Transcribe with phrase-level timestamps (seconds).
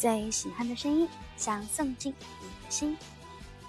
[0.00, 1.06] 最喜欢的声音，
[1.36, 2.96] 想送进你的心。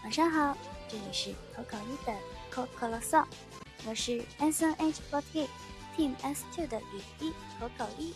[0.02, 0.55] 晚上好，
[0.88, 2.18] 这里是口口一的
[2.50, 3.25] 口口啰嗦，
[3.86, 5.46] 我是 S N H forty
[5.97, 8.14] Team S two 的雨衣口口一。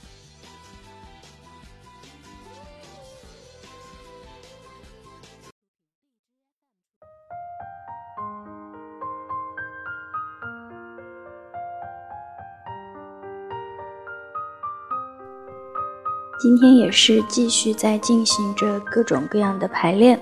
[16.38, 20.20] 今天也是继续在进行着各种各样的排练。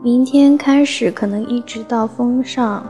[0.00, 2.82] 明天开始可能一直到风上，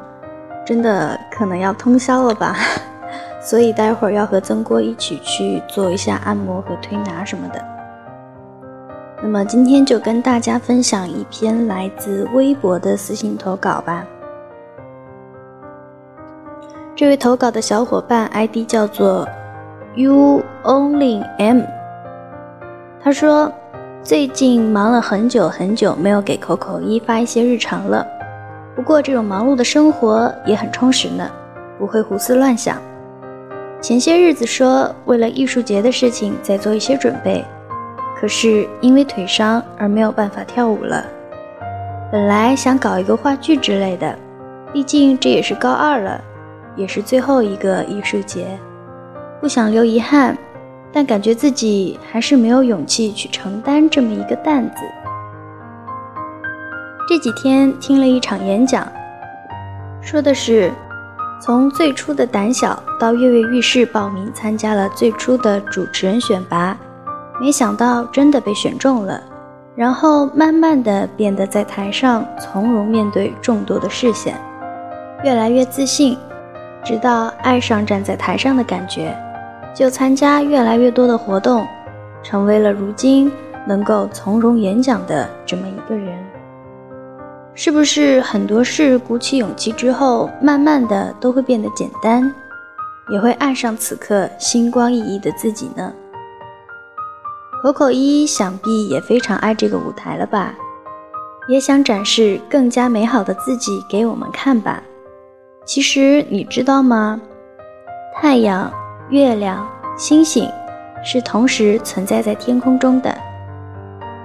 [0.64, 2.56] 真的可能要通宵了吧？
[3.42, 7.64] 所以待会儿要和曾郭一起去做一下按摩和推拿什么的。
[9.20, 14.06] 那么今天就跟大家分享一篇来自微博的私信投稿吧。
[16.94, 19.28] 这位投稿的小伙伴 ID 叫做。
[19.98, 21.62] You only am。
[23.02, 23.52] 他说，
[24.00, 28.06] 最近忙了很久很久，没有给口口一发一些日常了。
[28.76, 31.28] 不过这种忙碌的生活也很充实呢，
[31.80, 32.76] 不会胡思乱想。
[33.80, 37.44] 前些日子说为了艺术节的事情在做一些准备，
[38.20, 41.04] 可是因为腿伤而没有办法跳舞了。
[42.12, 44.16] 本来想搞一个话剧之类的，
[44.72, 46.20] 毕竟这也是高二了，
[46.76, 48.46] 也是最后一个艺术节。
[49.40, 50.36] 不想留遗憾，
[50.92, 54.82] 但感觉自己还是没有勇气去承担这么一个担子。
[57.08, 58.86] 这几天听了一场演讲，
[60.00, 60.72] 说的是
[61.40, 66.76] 从最初的胆小到跃跃欲试报名参加了最初的主持人选拔，
[67.40, 69.22] 没想到真的被选中了，
[69.76, 74.34] 然后慢慢的变得在台上从容面对众多的视线，
[75.22, 76.18] 越来越自信，
[76.84, 79.16] 直到爱上站在台上的感觉。
[79.78, 81.64] 就参加越来越多的活动，
[82.20, 83.30] 成为了如今
[83.64, 86.18] 能够从容演讲的这么一个人。
[87.54, 92.34] 是不是很多事鼓起勇气之后，慢慢的都会变得简单，
[93.08, 95.92] 也会爱上此刻星光熠熠的自己呢？
[97.62, 100.56] 口口一想必也非常爱这个舞台了吧，
[101.48, 104.82] 也想展示更加美好的自己给我们看吧。
[105.64, 107.20] 其实你知道吗？
[108.16, 108.68] 太阳。
[109.10, 110.46] 月亮、星星
[111.02, 113.16] 是同时存在在天空中的，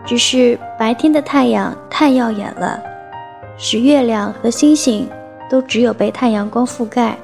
[0.06, 2.84] 只是白天的太阳太耀眼了，
[3.58, 5.08] 使月亮和星星
[5.50, 7.18] 都只有被太阳光覆盖。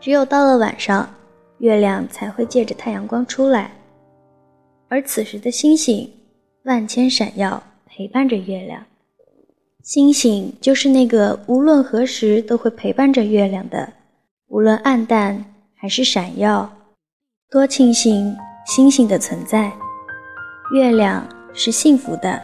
[0.00, 1.08] 只有到了晚上，
[1.58, 3.70] 月亮才会借着太阳光出来，
[4.88, 6.10] 而此时的星星
[6.64, 8.82] 万千闪耀，陪伴着月亮。
[9.84, 13.92] 星星就是那个无论何时都会陪伴着月亮的，
[14.48, 15.44] 无论暗淡。
[15.86, 16.68] 还是闪耀，
[17.48, 18.36] 多庆幸
[18.66, 19.70] 星星的存在，
[20.74, 21.22] 月亮
[21.54, 22.42] 是幸福的。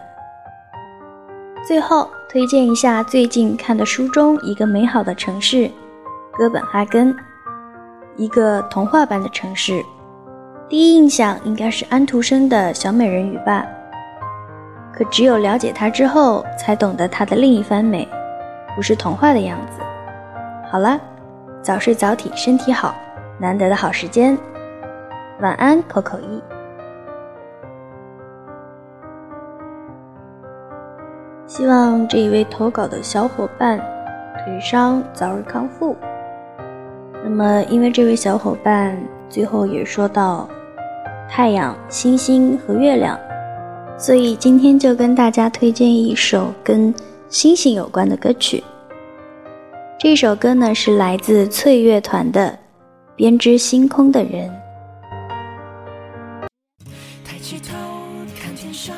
[1.66, 5.68] 最后推荐一下最近看的书中一个美好的城市——
[6.38, 7.12] 哥本哈根，
[8.16, 9.84] 一个童话般的城市。
[10.68, 13.66] 第一印象应该是安徒生的小美人鱼吧？
[14.94, 18.08] 可只有了解它之后，才懂得它的另一番美，
[18.76, 19.82] 不是童话的样子。
[20.70, 20.96] 好了，
[21.60, 22.94] 早睡早起，身体好。
[23.42, 24.38] 难得的好时间，
[25.40, 26.40] 晚安，口口一。
[31.44, 33.80] 希望这一位投稿的小伙伴
[34.44, 35.96] 腿伤早日康复。
[37.24, 38.96] 那么，因为这位小伙伴
[39.28, 40.48] 最后也说到
[41.28, 43.18] 太阳、星星和月亮，
[43.98, 46.94] 所以今天就跟大家推荐一首跟
[47.28, 48.62] 星星有关的歌曲。
[49.98, 52.61] 这首歌呢是来自翠乐团的。
[53.14, 54.50] 编织星空的人，
[57.22, 57.76] 抬起头
[58.40, 58.96] 看天上，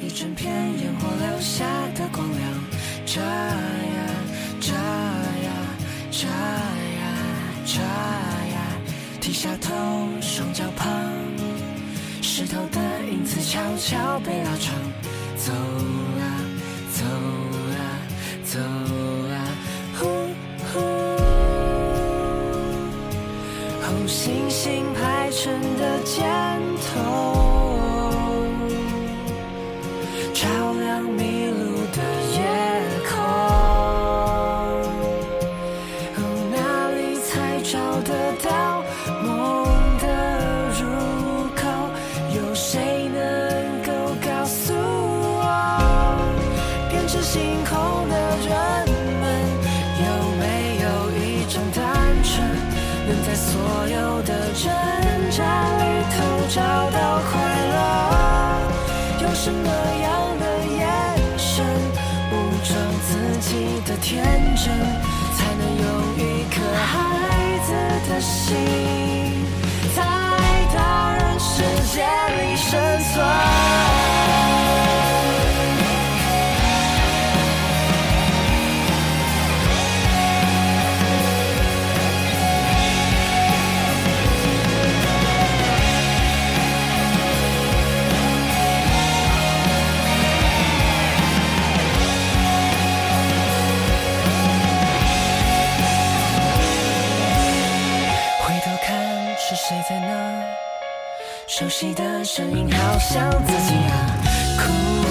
[0.00, 1.64] 一整片烟火留下
[1.96, 2.40] 的光亮，
[3.04, 4.06] 眨呀
[4.60, 5.50] 眨呀
[6.12, 7.02] 眨呀
[7.66, 8.56] 眨呀，
[9.20, 9.74] 低下头
[10.20, 10.88] 双脚旁，
[12.22, 12.80] 石头的
[13.10, 14.74] 影子悄悄被拉长，
[15.36, 16.17] 走啊走。
[53.08, 53.58] 能在所
[53.88, 54.70] 有的挣
[55.30, 55.42] 扎
[55.78, 56.16] 里头
[56.50, 56.60] 找
[56.90, 57.40] 到快
[57.72, 57.76] 乐，
[59.22, 59.68] 用什么
[60.02, 60.44] 样的
[60.76, 60.78] 眼
[61.38, 61.64] 神
[62.30, 62.76] 武装
[63.08, 63.10] 自
[63.40, 64.22] 己的天
[64.54, 64.68] 真，
[65.34, 65.86] 才能有
[66.18, 66.86] 一颗孩
[67.66, 67.72] 子
[68.10, 68.54] 的心，
[69.96, 70.02] 在
[70.76, 71.62] 大人世
[71.94, 72.04] 界
[72.36, 72.78] 里生
[73.14, 73.47] 存？
[101.58, 104.06] 熟悉的声音，好像自己啊，
[104.58, 105.07] 哭。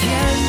[0.00, 0.39] 天。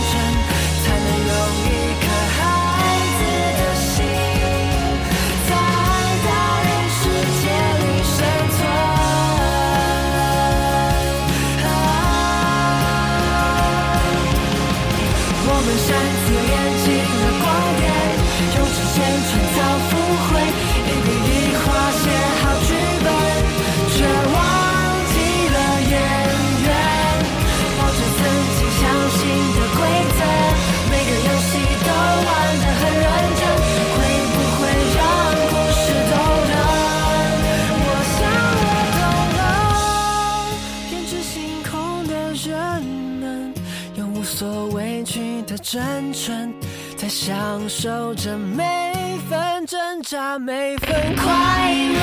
[43.96, 46.54] 用无所畏惧的真诚，
[46.98, 52.02] 在享受着每分挣扎，每分快乐。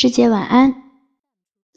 [0.00, 0.87] 师姐晚安。